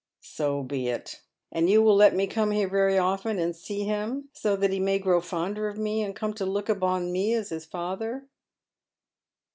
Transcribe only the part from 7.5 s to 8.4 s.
father